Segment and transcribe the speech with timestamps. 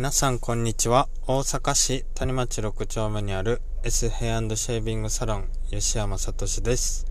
[0.00, 1.10] 皆さんこんにちは。
[1.26, 7.04] 大阪市谷町6丁目にある S ヘアシェービングサロン吉山聡です。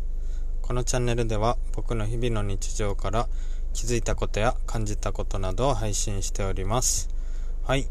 [0.63, 3.29] このチャンネルでは僕の日々の日常から
[3.73, 7.09] 気づいたことや感じたことなどを配信しております。
[7.63, 7.81] はい。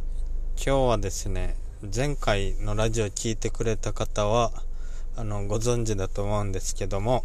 [0.56, 1.54] 今日はですね、
[1.94, 4.50] 前回のラジオ聞いてくれた方は、
[5.14, 7.24] あの、ご存知だと思うんですけども、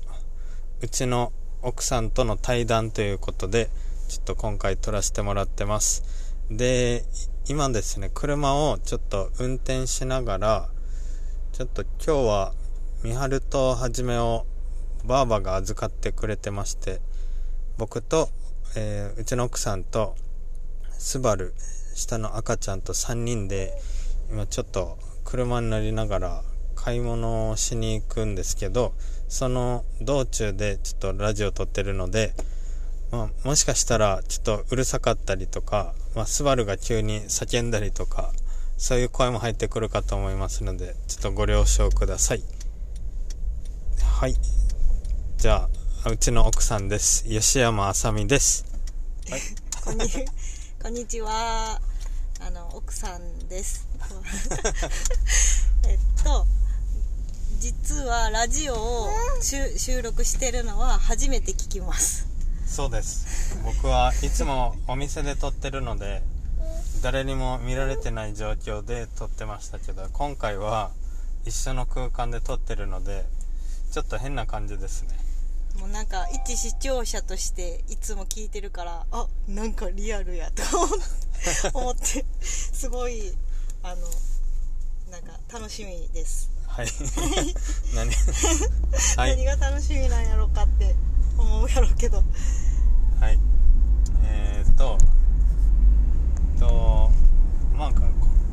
[0.82, 1.34] うちの
[1.64, 3.72] 奥さんとの対談ということで、
[4.10, 6.04] ちょっと今回撮らせてもらってます。
[6.52, 7.04] で、
[7.46, 10.70] 今ですね、車をちょっと運転しながら、
[11.52, 12.54] ちょっと今日は、
[13.04, 14.46] みはるとはじめを、
[15.04, 17.02] ばあばが預かってくれてまして、
[17.78, 18.30] 僕と、
[18.78, 20.16] えーうちの奥さんと、
[20.98, 21.54] スバル、
[21.96, 23.74] 下の赤ちゃんと3人で、
[24.32, 26.44] 今ちょっと車に乗りながら
[26.76, 28.94] 買い物をしに行くんですけど、
[29.28, 32.34] その道中でちょっとラジオ撮ってるので、
[33.14, 38.34] まあ、もしかしたらちょっとうるさかったりとか、まあ、スバルが急に叫んだりとか、
[38.78, 42.44] そういう声も入ってくるかと思いますので、ちょっとご了承ください。
[44.20, 44.36] はい。
[45.38, 45.70] じゃ
[46.04, 47.26] あ、うちの奥さんです。
[47.26, 48.66] 吉山あさみです。
[49.86, 50.10] こんに
[50.82, 51.80] こんにちは。
[52.40, 53.88] あの奥さんです。
[55.88, 56.48] えっと
[57.60, 62.33] 実はラジオを収収録してるのは初めて聞きます。
[62.66, 63.58] そうです。
[63.64, 66.22] 僕はいつもお店で撮ってるので、
[67.02, 70.92] 誰にも見られてない状況で撮ってましたけど、今回は
[71.46, 73.26] 一緒の空間で撮ってるので、
[73.92, 75.10] ちょっと変な感じですね。
[75.80, 80.64] もうなんか一視聴者としていつも聞いてるから、あなんかリアルやと
[81.78, 83.34] 思ってすごい
[83.84, 84.02] あの
[85.12, 86.50] なんか楽しみです。
[86.68, 86.88] はい。
[87.94, 88.10] 何？
[89.18, 89.36] はい。
[89.38, 90.96] 何が楽しみなんやろかって
[91.38, 92.24] 思うやろうけど。
[93.20, 93.40] はい。
[94.24, 94.98] えー、っと、
[96.56, 97.10] えっと、
[97.78, 98.02] まあ、こ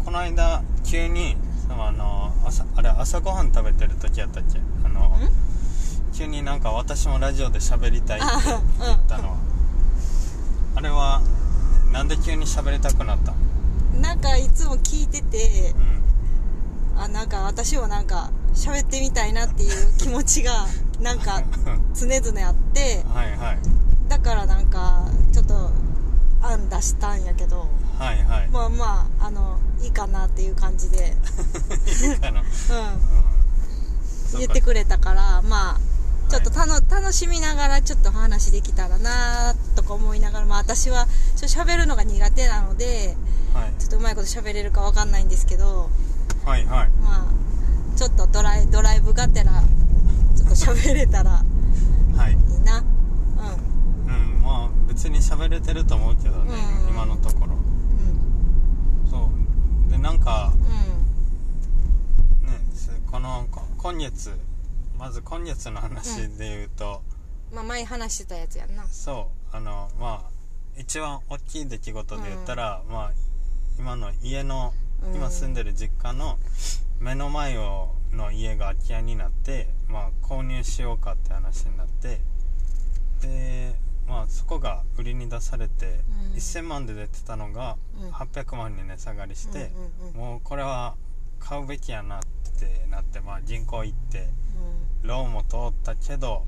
[0.04, 4.60] この間、急に、そのあの、朝、あれ、朝ごはん食べてる時やったっけ？
[4.84, 5.18] あの、
[6.12, 8.26] 急になんか私もラジオで喋りたいって
[8.80, 9.36] 言ったのは、
[10.74, 11.22] あれは、
[11.92, 13.32] なんで急に喋りたくなった？
[13.32, 13.38] の
[14.00, 15.74] なんかいつも聞いてて
[16.96, 17.00] うん。
[17.02, 20.66] あなんか私もなんか喋ってみたいなっていう気持ちが
[21.00, 21.42] なんか
[21.94, 23.58] 常々あってはいはい。
[24.08, 25.70] だからなんかちょっと
[26.42, 27.68] 案出したんやけど
[27.98, 28.48] はいはい。
[28.50, 31.16] まあまああのいいかなっていう感じで、
[34.36, 35.80] 言ってくれたからまあ
[36.28, 41.06] ちょっとたの、楽しみながらちょっと話できたらなとか思いながらまあ私は
[41.36, 43.16] ちょっと喋るのが苦手なので
[43.54, 43.72] はい。
[43.80, 45.90] ちょっとうまいこと喋れるかわかんないんですけど
[46.44, 46.90] はいはい。
[47.02, 49.62] まあちょっとドライドライブがてら
[50.50, 51.30] と喋れたら
[52.16, 52.32] はい。
[52.32, 52.78] いいな。
[52.78, 56.88] ううん、まあ別に喋れてると思うけどね、うん。
[56.90, 57.46] 今のところ。
[57.46, 57.56] んう
[59.06, 59.10] ん。
[59.10, 59.30] そ
[59.88, 59.90] う。
[59.92, 60.52] で、なんか、
[62.44, 64.32] うね、すこの、こ今月、
[64.98, 67.02] まず今月の話で言うと、
[67.52, 67.54] ん。
[67.54, 68.84] まあ前話してたやつやんな。
[68.88, 70.30] そう、あの、まあ、
[70.76, 73.10] 一番大きい出来事で言ったら、まあ、
[73.78, 74.74] 今の家の、
[75.04, 75.14] うん。
[75.14, 76.38] 今住んでる実家の
[76.98, 82.20] 目の前をの家が空き家になって、まあ、購入しようかって話になって、
[83.22, 83.74] で、
[84.08, 86.00] まあ、そこが売りに出されて、
[86.32, 86.36] うん。
[86.36, 88.10] 1000万で出てたのがうん。
[88.10, 89.70] 800万に値下がりして、
[90.14, 90.94] もうこれは
[91.40, 92.20] 買うべきやなっ
[92.58, 94.28] てなって、まあ、銀行行って
[95.02, 96.44] ローンも通ったけど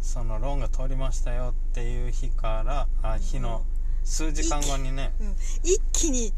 [0.00, 3.62] そのローンが通りましたよっていう日からあ日の
[4.04, 5.12] 数時間後にね
[5.62, 6.32] 一気に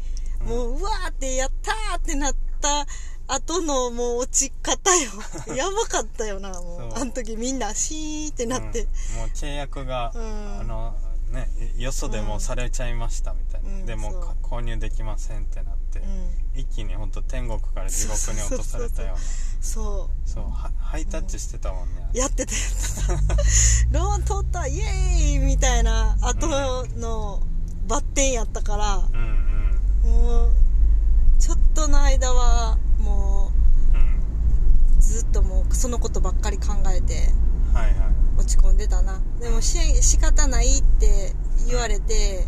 [0.45, 2.85] もううわーってやったーってなった
[3.33, 5.11] 後のもう落ち方よ。
[5.55, 6.89] やばかったよなもそう。
[6.89, 9.15] うあの時みんなシーってなって、うん。
[9.17, 10.59] もう契約が、うん。
[10.59, 10.95] あの
[11.31, 13.85] ねよそでもうされちゃいましたみたいな、うん。
[13.85, 16.59] でも購入できませんってなって、うん。
[16.59, 19.17] 一気に本当天国から地獄に落とされたような。
[19.61, 23.37] そそうはハイタッチしてたもんね、うやってたやって
[23.91, 23.93] た。
[23.97, 26.47] ローン取ったイエーイみたいな後
[26.97, 27.41] の
[27.87, 29.41] バッテンやったから、うんうん
[30.03, 30.51] もう
[31.39, 33.51] ちょっとの間はも
[33.93, 37.31] うんうずっともうそのことばっかり考えて
[37.73, 37.93] はいはい。
[38.37, 39.19] 落ち込んでたな。
[39.39, 41.33] でもし仕方ないって
[41.67, 42.45] 言われて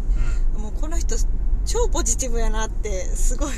[0.56, 1.15] うもうこの人
[1.65, 3.50] 超ポジティブやなってすごい。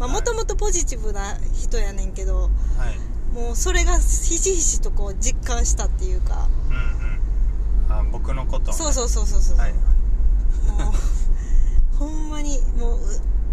[0.00, 3.34] もともとポジティブな人やねんけどはい。
[3.34, 4.02] もうそれがひ
[4.38, 6.48] しひしとこう実感したっていうか。
[6.70, 8.08] うんうん。
[8.08, 8.72] あ僕のことをね。
[8.72, 12.98] そうそうそうそうそう、はいもうほんまにもう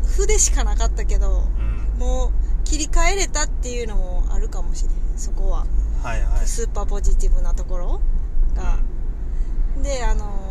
[0.07, 1.43] 筆しかなかったけど
[2.69, 5.65] 切り替えれたっていうのもあるかもしれんそこは。
[6.03, 6.45] はいはい。
[6.45, 8.01] スーパーポジティブなところ
[8.55, 8.77] が、
[9.81, 10.49] であのー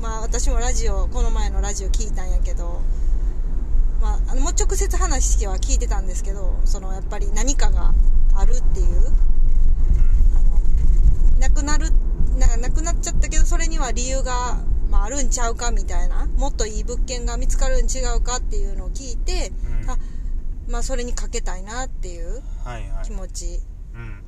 [0.00, 2.80] まあ私もラジオこの前のラジオ聞いたんやけど
[4.00, 7.92] まあ直接話は聞いてたんですけどそのやっぱり何かが
[8.34, 8.98] あるっていう
[10.36, 11.90] あのなくなる
[12.38, 14.58] ななくなっちゃったけどそれには理由が、
[14.90, 19.75] まあ、あるんちゃうかみたいなもっといい物件が見つかるん違うかっていうのを聞いて、うん。
[19.75, 19.75] あ
[20.68, 22.42] まあそれにかけたいなっていう
[23.04, 23.60] 気持ち
[23.94, 24.22] うん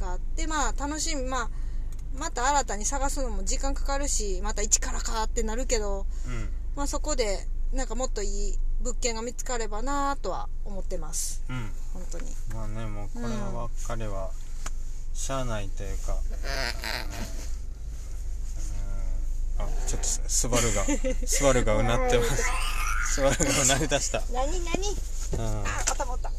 [0.00, 1.24] があってまあ楽しみ。
[1.24, 1.50] まあ
[2.18, 6.48] また新たに探すのも時間かかるしまた一からかってなるけど、うん。
[6.74, 11.44] まあ、そこでなんかもっといい物件が見つかればなとは思ってます。
[11.48, 11.70] うん。
[11.94, 12.26] 本当に。
[12.52, 14.32] まあねもうこればっかりは
[15.14, 16.14] しゃあないというか、
[19.58, 20.84] うん、あちょっとススバルが
[21.26, 22.44] スバルがうなってます。
[23.12, 24.20] スバルがうなりだした。
[24.32, 24.88] 何何？
[24.88, 26.30] うんあ頭折った。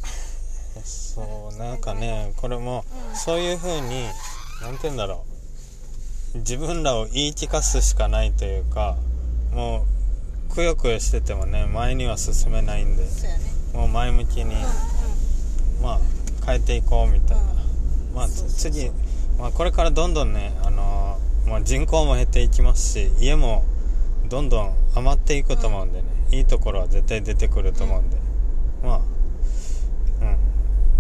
[0.84, 4.06] そうなんかねこれもそういう風に
[4.62, 5.26] なんて言うんだろ
[6.36, 6.38] う。
[6.40, 8.96] 自分らを言い聞かすしかないというか
[9.54, 9.86] も
[10.50, 13.44] うくよくよしててもね前には進めないんでそうやね。
[13.74, 14.58] もう前向きに、う
[15.82, 16.00] まあ
[16.46, 18.16] 変えていこうみたいな、うん。
[18.16, 18.92] まあ次、
[19.40, 23.64] まあ、これからどんどんね、あのーまあ、人口も減っていきますし家も
[24.30, 28.18] どんどん余っていくと思うんでね、いいところは絶対出てくると思うんで、
[28.83, 29.01] まあ
[30.22, 30.38] うん。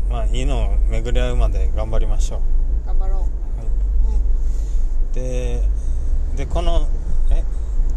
[0.09, 3.19] まあいいのを巡り合うまで頑張りましょう、ん頑張ろう。
[3.19, 3.25] は
[5.11, 5.61] い、で
[6.35, 6.87] でこの
[7.31, 7.43] え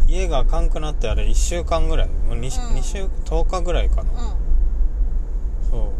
[0.07, 2.07] 家があかんくなってあれ1週間ぐらい？
[2.07, 2.75] もう 2, うん。
[2.77, 4.09] 2週10日ぐらいかな、うん。
[4.09, 4.35] うん
[5.69, 5.91] そう。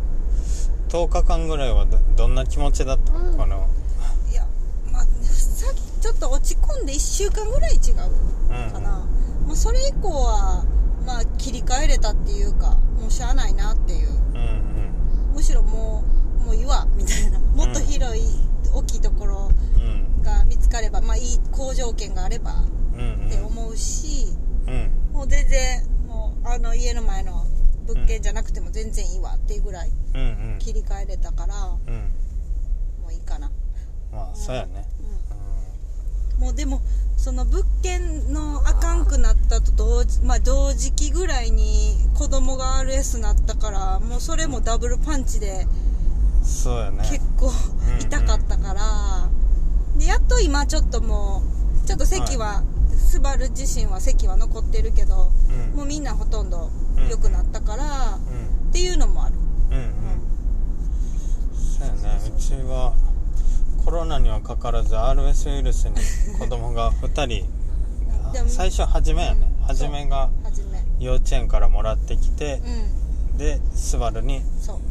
[0.89, 3.37] 10日間ぐらいはどどんな気持ちだったの、うん。
[3.37, 3.67] この
[4.31, 4.45] いや
[4.91, 7.95] まあさっきちょっと落ち込んで1週間ぐらい違う
[8.67, 9.05] うんかな、
[9.47, 10.63] まあ、それ以降は
[11.05, 14.09] まあ切り替えれたっていうかもうしゃあないなっていう。
[14.09, 16.03] うんむしろも
[16.39, 17.37] うもういいわみたいな。
[17.39, 18.23] もっと広い、
[18.73, 19.81] 大きいところうん。
[19.81, 22.63] うんが見つかればまあいい好条件があれば
[22.97, 24.33] うんって思うし、
[24.65, 24.91] うん。
[25.13, 27.45] もう全然もうあの家の前の
[27.85, 30.57] 物件じゃなくても全然いいわっていうぐらいうんうん。
[30.57, 32.11] 切り替えれたからもうん。
[33.07, 33.51] ういいかな、
[34.11, 34.87] まあそうやね。
[34.94, 34.94] うん、
[36.39, 36.81] もうでも
[37.17, 45.85] その物件のあかんくなったと同時,、まあ、同時期ぐらいに子供が RS なったからもうそれもダブルパンチでうん
[46.45, 46.99] そうやね。
[47.09, 49.29] 結構うん痛かったから、
[49.97, 51.41] でやっと今ちょっとも
[51.83, 52.63] うちょっと席は、
[52.97, 55.77] スバル自身は席は残ってるけど、うん。
[55.77, 56.69] もうみんなほとんど
[57.09, 58.69] 良くなったから、うん。
[58.69, 59.35] っていうのもある、
[59.71, 59.91] うんうん。
[61.55, 62.21] そうやね。
[62.35, 62.93] うちは
[63.85, 65.95] コロナにはかからず RS ウイルスに
[66.39, 67.47] 子供が2人
[68.49, 70.29] 最初初めやねうん初めが
[70.99, 72.61] 幼稚園からもらってきて
[73.31, 73.37] うん。
[73.37, 74.41] でスバルに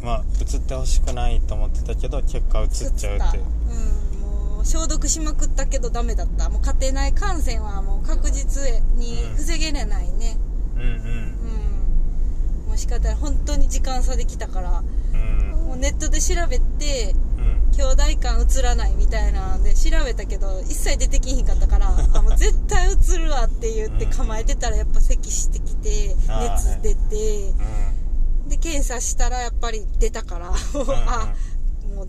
[0.02, 3.44] まあ移ってほしくないと思ってたけど結果移っちゃうっていう。
[3.70, 6.48] うんもう消毒しまくったけどダメだった。
[6.48, 8.62] もう家庭内感染はもう確実
[8.96, 10.38] に防げれないね。
[10.76, 10.88] うんうん。
[10.88, 13.14] うん、もう仕方ない。
[13.14, 14.82] 本当に時間差できたから。
[15.12, 15.50] うん。
[15.66, 17.33] もうネットで調べてうん
[17.76, 27.50] 兄弟間映らないみたいなんで調べたけど一切出てきひんかったから あもう絶対映るわって言って構えてたらやっぱ咳してきて熱出て
[28.44, 28.48] うん。
[28.48, 31.34] で検査したらやっぱり出たからあ
[31.94, 32.08] もう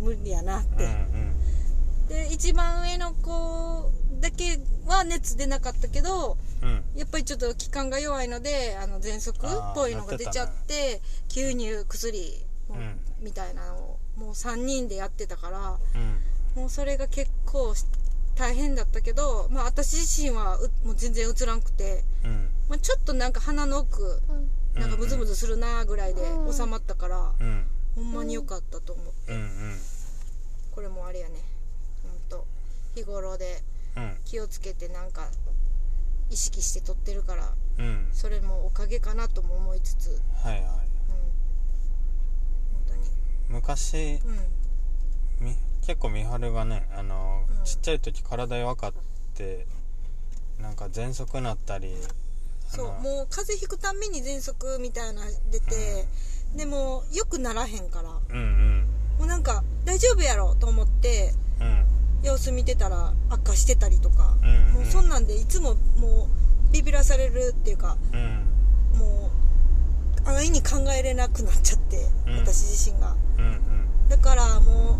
[0.00, 2.08] 無理やなっうんて、うん。
[2.08, 6.84] で一番上の子だけは熱出なかったけどうん。
[6.96, 12.48] やっぱりちょっと気管が弱いのであの喘息っぽいのが出ちゃって吸入薬うん
[13.20, 16.60] みたいなのをもう3人でやってたからうん。
[16.62, 17.74] もうそれが結構
[18.34, 22.48] 大変だったけど、まあ、私自身はうもう全然映らんくて、うん。
[22.68, 24.20] まあ、ちょっとなんか鼻の奥
[24.74, 26.22] なんかムズムズするなぐらいで
[26.52, 27.66] 収まったから、うん。
[27.96, 29.78] ほんまに良かったと思ううんうん。
[30.72, 31.34] これもあれやね。
[32.02, 32.46] ほんと
[32.94, 33.62] 日頃で
[33.96, 34.16] うん。
[34.24, 35.28] 気をつけてなんか
[36.30, 38.08] 意識して撮ってるからうん。
[38.12, 40.10] それもおかげかなとも思いつつ。
[40.10, 40.87] うんはいはい
[43.68, 44.18] 昔
[45.40, 45.46] うん。
[45.46, 45.56] み
[45.86, 47.64] 結構美晴がねあの、うん。
[47.64, 48.92] ちっちゃい時体弱かっ
[49.34, 49.66] て
[50.58, 51.94] なんか喘息なったり
[52.66, 56.06] そうもう風邪ひくたんびに喘息みたいな出て、
[56.54, 58.10] でもよくならへんから。
[58.28, 58.86] うんうん。
[59.18, 61.84] もうなんか大丈夫やろと思ってうん。
[62.22, 64.72] 様子見てたら悪化してたりとか、うんうん。
[64.74, 66.28] もうそんなんでいつもも
[66.70, 68.44] うビビらされるっていうかうん。
[68.98, 69.30] も
[70.26, 72.38] う安易に考えれなくなっちゃって、うん。
[72.38, 73.14] 私自身が。
[73.38, 73.68] うんうん
[74.08, 74.98] だからも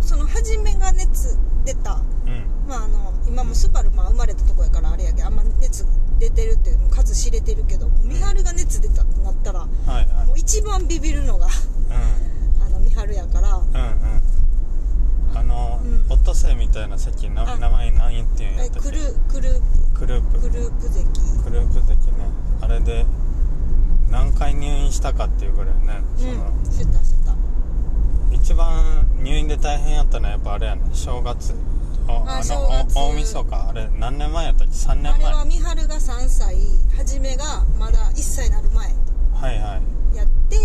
[0.00, 5.86] うその初めが熱出たうんまああの今もスバルまあ生まれたとこやからあれやけどあんま熱
[6.18, 10.26] 出てるっていうの数知れてるけどもう美晴が熱出たってなったら、はいはい。
[10.26, 11.50] もう一番ビビるのがう
[12.64, 14.22] あの美晴やからんうんうん。
[15.32, 16.12] あの、うん。
[16.12, 18.88] オットセイみたいな席名前何言っていうんやったっけ？
[18.88, 19.60] えクルクル
[19.94, 20.40] クループ。
[20.40, 21.04] クループ席。
[21.44, 22.28] クループ席ね。
[22.60, 23.06] あれで
[24.10, 24.32] 何
[24.84, 26.50] 院したかっていうぐらいね、その。
[26.50, 26.70] うん。
[26.70, 27.34] してたしてた。
[28.32, 31.52] 一番入院で大変やったのはやっぱあれやね正月。
[31.52, 31.89] お
[32.26, 32.94] ああ正月。
[32.96, 36.56] 大晦日あれ何年前やったっけ？3年あれ前は美晴が3歳
[36.96, 38.86] はじめがまだ1歳になる前。
[38.88, 39.80] はいは
[40.12, 40.16] い。
[40.16, 40.56] やって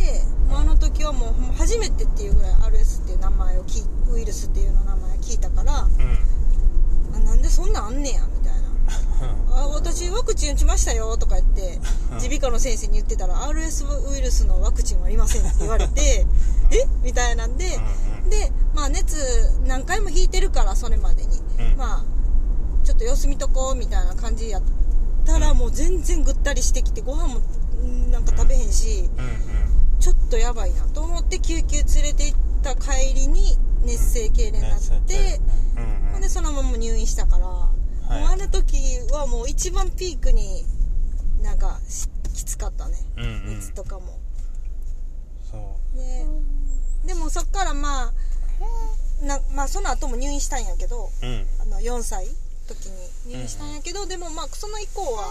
[0.50, 7.16] もうあの時はもう初めてっていうぐらい RS っていう名前を聞いウイルスっていうの名前聞いたからうん。
[7.16, 8.66] あなんでそんなんあんねやみたいな。
[9.56, 11.80] あ私ワクチン打ちましたよとか言って
[12.22, 16.26] 耳鼻科の先生に言ってたら RS ウイルスのワクチンはありませんって言われて
[16.72, 16.88] え？
[17.04, 18.30] みたいなんでうんうん。
[18.30, 19.16] でまあ熱
[19.66, 21.15] 何回も引いてるからそれまで
[21.78, 24.64] まあちょっと様子見とこうみたいな感じやっ
[25.26, 27.40] たらもう全然ぐったりしてきてご飯も
[27.86, 29.10] んなんか食べへんし、
[30.00, 35.40] ちょっとやばいなと思って救急連れて行った帰りに熱性痙攣になって、
[36.12, 37.46] ほんでそのまま入院したから、
[38.18, 38.22] い。
[38.22, 38.78] もうあの時
[39.12, 40.64] はもう一番ピークに
[41.42, 42.98] なんかしきつかったね、
[43.48, 44.20] 熱とかも。
[45.52, 45.98] そう。
[45.98, 46.26] で
[47.08, 48.14] でもそっからまあ
[49.22, 51.48] なまあその後も入院したんやけどうん。
[51.62, 52.28] あの4歳
[52.68, 55.28] 時に入院したんやけど、でもまあその以降は、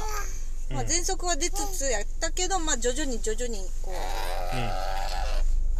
[0.70, 0.88] まあ、うん。
[0.88, 3.94] 喘息は出つつやったけど、まあ、徐々に徐々にこう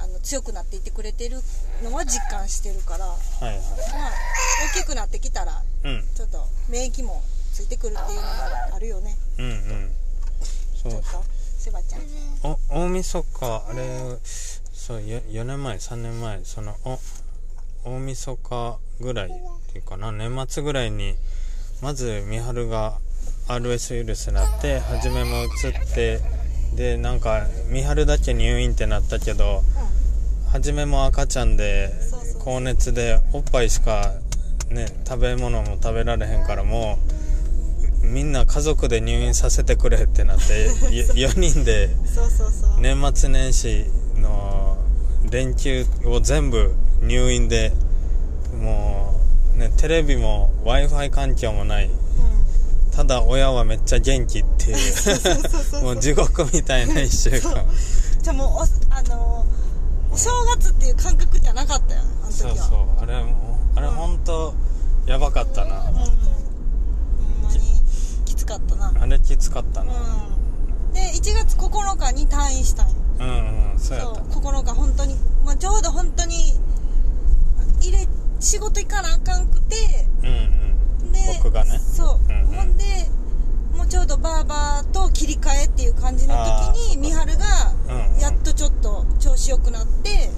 [0.03, 1.37] あの強くなっていってくれてる
[1.83, 3.59] のは実感してるから、まはいはい。
[3.59, 4.13] あ、
[4.75, 6.05] 大きくなってきたらうん。
[6.15, 8.29] ちょっと免疫もついてくるっていうのも
[8.75, 9.17] あるよね。
[9.39, 9.91] うんうん。
[10.83, 10.93] そう。
[10.93, 11.25] ちょっと
[11.59, 12.03] セバちゃん。
[12.43, 14.19] お大晦日あれ
[14.75, 16.99] そうよ4年前3年前そのお
[17.85, 19.31] 大晦日ぐらいっ
[19.73, 21.15] ていうかな年末ぐらいに
[21.83, 22.99] まず美晴が
[23.49, 26.21] RS ウイルスになって初めも移って
[26.75, 29.63] でなんか美晴だけ入院ってなったけど
[30.51, 31.91] 初めも赤ちゃんで
[32.43, 34.13] 高熱でおっぱいしか
[34.71, 36.99] ね食べ物も食べられへんからも
[38.03, 41.91] うみんな家族で入院させてくれってなって4 人で
[42.79, 43.85] 年末年始
[44.17, 44.79] の
[45.31, 46.75] 連休を全部
[47.07, 47.73] 入院で
[48.61, 49.15] も
[49.55, 51.87] うねテレビも w i f i 環境もない。
[51.87, 52.05] うん
[52.95, 54.75] ただ親はめっちゃ元気ってい
[55.81, 55.83] う。
[55.83, 57.67] もう地獄みたいな1週間。
[58.23, 58.61] じゃあもうお
[58.95, 59.45] あの
[60.13, 62.55] お正月っていう感覚じゃなかったよあの時は。
[62.55, 63.03] そうそう。
[63.03, 64.55] あれもあれ本当
[65.07, 65.81] やばかったな。
[65.81, 65.95] うん。
[65.95, 66.07] ほん
[67.43, 67.59] まに
[68.25, 68.93] きつかったな。
[68.97, 69.93] あれきつかったな。
[69.93, 70.93] うん。
[70.95, 72.95] で1月9日に退院したんよ。
[73.19, 74.21] うんうんそうやった。
[74.21, 76.37] 9日本当に、まあ、ちょうど本当に
[77.89, 78.09] 入れ
[78.41, 79.77] 仕事行かなあかんくて
[80.23, 81.13] うんうん。
[81.13, 81.79] で僕がね。
[81.79, 82.47] そう、うんうん。
[82.57, 82.85] ほんで
[83.77, 86.35] もうちょうどバーバーと切り替えっていう感じの
[86.73, 90.31] 時に美晴がうんうんやっとちょっと調子良くなって、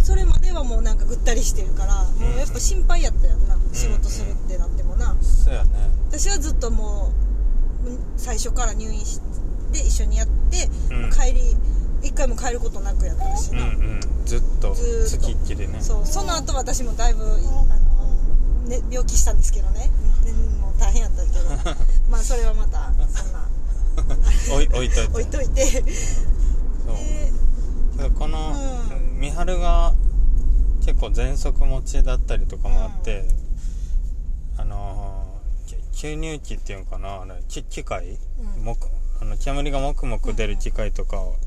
[0.00, 5.70] うそれまではもうなんかぐったりしてるから、もうやっぱ心配やったよな、仕事するってなってもな、んそうやね。
[6.08, 7.12] 私はずっとも
[7.84, 9.20] ううん最初から入院し
[9.72, 11.10] て一緒にやって、うん。
[11.10, 11.56] 帰り
[12.02, 14.00] 一回も帰ることなくやったしな、うんうん。
[14.24, 15.80] ずっとずきっきりね。
[15.80, 16.06] そう。
[16.06, 21.76] その後私もだいぶあの、ね、病気したんですけどね、ねもう大変やったけど。
[22.10, 23.48] まあそれはまたそんな。
[24.54, 25.00] 置いといて。
[25.06, 25.66] 置いといて。
[25.66, 25.84] そう。
[25.84, 27.32] で
[27.96, 28.54] けどこの
[28.90, 29.20] うん。
[29.20, 29.94] 美晴が
[30.86, 33.28] 結構喘息持ちだったりとかもあって、
[34.56, 35.28] あのー
[35.92, 38.76] き吸入器っていうんかなあれき機械、うん。
[39.20, 41.38] あの煙がもくもく出る機械とかを、こ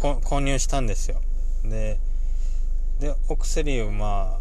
[0.00, 1.20] 購入したんですよ。
[1.64, 1.98] で
[3.00, 4.40] でお薬をまあ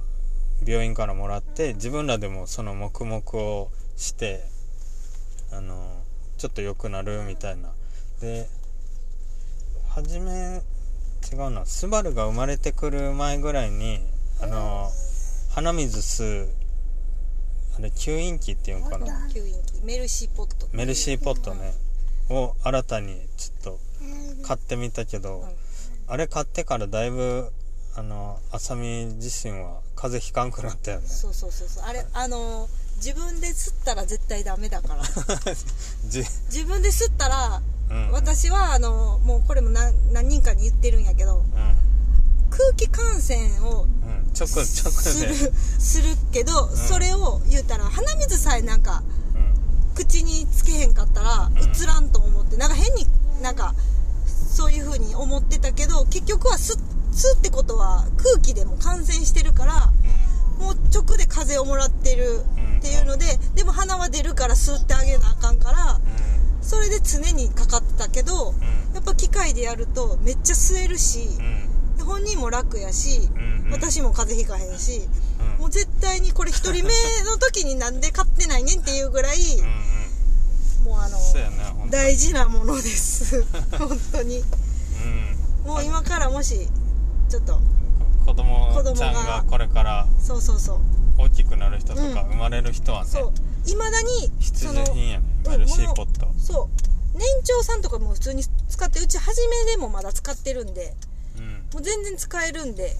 [0.66, 4.44] 病院からもらって自分らでもその黙々をして
[5.52, 6.02] あの
[6.38, 7.70] ちょっと良くなるみたいな。
[8.22, 8.48] で
[9.90, 10.62] 初め
[11.32, 14.00] 違うなスバルが生まれてくる前ぐらいに
[14.42, 14.90] あの
[15.50, 16.50] 鼻水吸う
[17.78, 19.28] あれ吸引器っていうんかな。
[19.28, 20.68] 吸引器メルシーポット。
[20.72, 21.74] メルシーポットね。
[22.30, 23.80] を新たにちょっと
[24.44, 25.48] 買ってみたけど、
[26.08, 27.52] あれ買ってからだいぶ
[27.96, 31.08] あの浅見自身は風邪ひかんくなったよね。
[31.08, 31.84] そうそうそうそう。
[31.84, 35.04] あれあの自分で吸ったら絶対ダメだから。
[36.08, 38.12] じ自分で吸ったら、うん。
[38.12, 41.44] 私はあのもうこれも何何人かに言ってるんやけどうん。
[42.50, 44.32] 空気感染をうん。
[44.34, 49.04] 直直するで、するけど、それを言うたら鼻水さえなんか
[49.36, 49.94] うん。
[49.96, 51.54] 口につけへんかったらん。
[51.54, 53.06] うつらんと思ってなんか変に
[53.42, 53.76] なんか
[54.60, 59.74] そういう風に思ってたけど結局は吸ってことは空気でも感染してるから
[60.60, 62.42] もう直で風邪をもらってる
[62.80, 63.26] っていうので
[63.56, 66.02] でも鼻は出るから吸ってあげなあかんから
[66.62, 71.30] それで常にかかってたけどうんやっぱ機械でやるとめっちゃ吸えるし
[72.04, 73.30] 本人も楽やし
[73.72, 75.08] 私も風邪ひかへんし
[75.40, 75.62] うん。
[75.62, 76.92] もう絶対にこれ1人目
[77.24, 79.38] の時になんで買ってないねんっていうぐらい
[80.84, 83.44] もうあのね大事なものです。
[83.78, 84.40] 本当に。
[84.40, 84.44] う
[85.64, 85.68] うん。
[85.68, 86.68] もう今からもし
[87.30, 87.62] ちょっとこ
[88.28, 90.80] 子供子供がちゃんがこれからそうそうそう。
[91.18, 92.14] 大きくなる人とかうん。
[92.32, 93.10] 生まれる人はね、
[93.66, 95.24] いまだに必需品やね。
[95.46, 96.28] うんメルシーポット。
[96.38, 97.18] そう。
[97.18, 100.96] 年長さんとかも普通に使ってうち初めでもまだ使ってるんで
[101.38, 101.54] うん。
[101.74, 102.96] もう全然使えるんで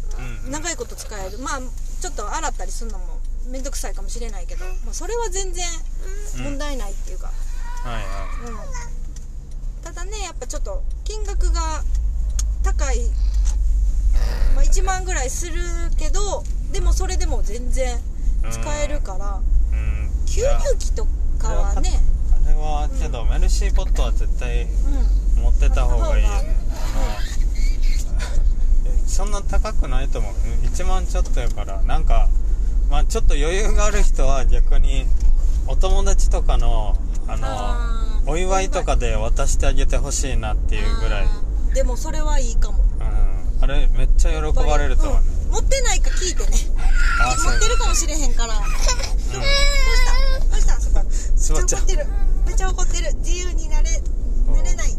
[0.46, 1.40] うん長いこと使える。
[1.40, 1.60] まあ
[2.02, 3.20] ちょっと洗ったりするのも
[3.50, 5.66] 面倒くさいかもしれないけど、まあ、それは全然
[6.44, 7.32] 問題ないっていうか、
[7.90, 8.28] はいは
[9.80, 9.84] うん。
[9.84, 11.84] ただねやっぱちょっと金額が
[12.64, 13.00] 高い、
[14.56, 15.54] まあ、1万ぐらいする
[15.98, 17.98] けどでもそれでも全然
[18.52, 19.42] 使えるから。
[19.42, 20.10] いうん。
[20.26, 21.08] 吸入器と
[21.40, 22.00] かはね。
[22.46, 25.42] あれはけど、メルシーポットは絶対うん。
[25.44, 26.24] 持ってた方がいい。
[26.24, 26.46] よねあの
[28.86, 30.34] えそんな高くないと思う。
[30.68, 32.30] 1万ちょっとやからなんか
[32.90, 35.06] まあちょっと余裕がある人は逆に
[35.68, 36.96] お友達とかの
[37.30, 37.38] あ
[38.26, 41.28] のお祝いとかで渡してあげてほしいなっていうぐらい、
[41.74, 42.84] でもそれはいいかも。
[43.00, 45.14] うん、あれめっちゃ喜ばれると思う。
[45.16, 46.58] ね、うん持ってないか聞いてね。
[47.44, 48.54] 持ってるかもしれへんから。
[48.54, 48.76] どうし
[50.06, 50.52] た？
[50.52, 51.04] どうした？
[51.10, 52.06] すばちゃんめっちゃ怒ってる。
[52.46, 53.14] めっちゃ怒ってる。
[53.16, 53.90] 自由になれ
[54.56, 54.92] なれない。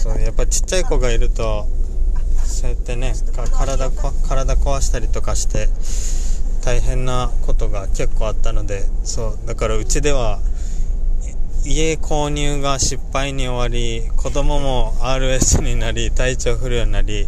[0.00, 1.66] そうやっぱちっちゃい子がいると
[2.44, 5.68] そうやってねか体こ体壊したりとかして
[6.64, 9.38] 大変なことが結構あったのでそう。
[9.46, 10.53] だからうちではい
[11.64, 17.26] 家購入が失敗に終わり子供も RS になり体調不良になり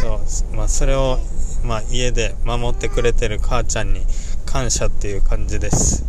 [0.00, 0.16] そ
[0.52, 1.18] う、まあ、それを、
[1.64, 4.00] まあ、家で守ってくれてる母ちゃんに
[4.46, 6.04] 感謝っていう感じです。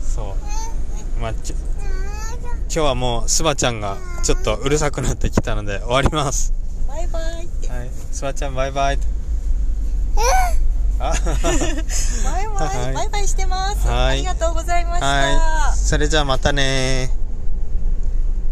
[0.00, 0.36] そ
[1.18, 1.20] う。
[1.20, 1.58] まあき今
[2.68, 6.54] 日はもうスバちゃんがちょっとうるさくなってきたので終わります。
[6.86, 7.68] バイバイって。
[7.68, 7.90] はい。
[8.12, 8.98] スバちゃんバイバイ。
[10.16, 10.67] あ
[10.98, 12.94] バイバイ、はい。
[12.94, 14.18] バイバイしてます、はい。
[14.18, 15.76] ありがとうございました、はい。
[15.76, 17.10] それじゃあまたね